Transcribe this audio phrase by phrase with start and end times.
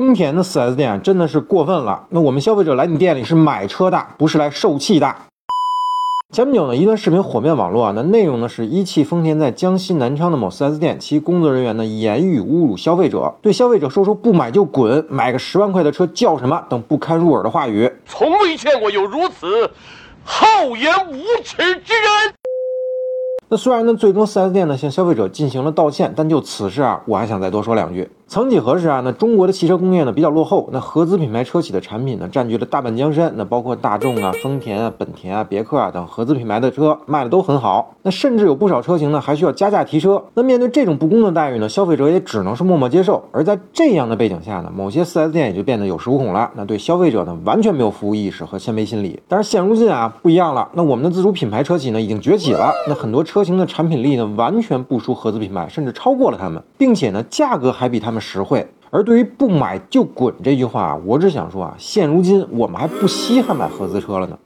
[0.00, 2.06] 丰田的 4S 店真的是过分了。
[2.10, 5.14] 那我们消费者来你店里是买车的，不是来受气的。
[6.30, 17.90] 前不久呢，一段视频火遍网络啊，那内容呢是一汽丰田在江西南昌的某 4S 店，其工作人员呢言语侮辱消费者，对消费者说出“不买就滚，买个十万块的车叫什么”等不堪入耳的话语。
[18.04, 19.70] 从未见过有如此
[20.22, 22.34] 厚颜无耻之人。
[23.48, 28.10] 那虽然呢，最终 4S 店呢向消费者进行了道歉，但就此事啊，我还想再多说两句。
[28.30, 40.22] 曾几何时啊，那中国的汽车工业呢比较落后，那合资品牌车企的产品呢占据了大半江山，那包括大众啊、丰田啊、本田啊、别克啊等合资品牌的车卖的都很好，那甚至有不少车型呢还需要加价提车。
[40.34, 43.24] 那面对这种不公的待遇呢，消费者也只能是默默接受。
[43.32, 49.18] 而在这样的背景下呢，某些 4S 店也就变得有恃无恐了，那对消费者呢完全没有服务意识和谦卑心理。
[49.26, 58.66] 但是现如今啊不一样了，那我们的自主品牌车企呢已经崛起了，那很多车型的产品力呢完全不输合资品牌，甚至超过了他们，并且呢价格还比他们实惠。
[58.90, 64.38] 而对于不买就滚这句话，我只想说啊，现如今我们还不稀罕买合资车了呢。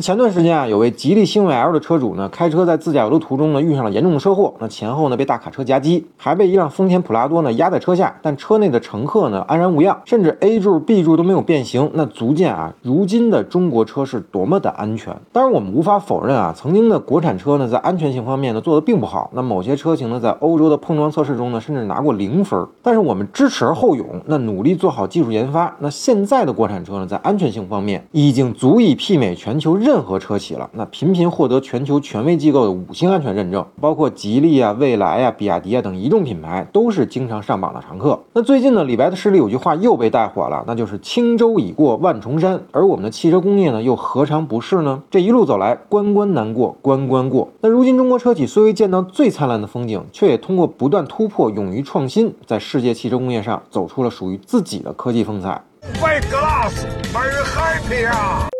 [0.00, 4.54] 前段时间啊，有位吉利星越 L 的车主呢，开车在自驾游的途中呢，遇上了严重的车祸。
[4.60, 11.90] 那前后呢被大卡车夹击，还被一辆丰田普拉多呢压在车下，但车内的乘客呢安然无恙，甚至 A 柱、B 柱都没有变形。
[11.94, 15.16] 那足见啊，如今的中国车是多么的安全。
[15.32, 19.28] 当然，我们无法否认啊，曾经的国产车呢在安全性方面呢做的并不好。
[19.34, 22.64] 那某些车型呢在欧洲的碰撞测试中呢，甚至拿过零分。
[22.82, 25.74] 但是我们知耻而后勇，那努力做好技术研发。
[25.80, 38.20] 那现在的国产车呢，在安全性方面已经足以媲美全球任任何车企了，那频频获得全球权威机构的五星安全认证，包括吉利啊、蔚来啊、比亚迪啊等一众品牌都是经常上榜的常客。
[38.34, 45.02] 那最近呢，李白的诗里有句话又被带火了，那就是轻舟已过万重山，而我们的汽车工业呢，又何尝不是呢？
[45.10, 47.48] 这一路走来，关关难过关关过。
[47.62, 55.62] 那如今中国车企虽未见到最灿烂的风景，却也通过不断突破、勇于创新，在世界汽车工业上走出了属于自己的科技风采。
[55.94, 58.50] Fight glass, very happy 啊！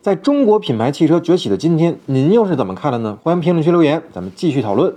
[0.00, 3.18] 在中国品牌汽车崛起的今天，您又是怎么看的呢？
[3.20, 4.94] 欢迎评论区留言，咱们继续讨论。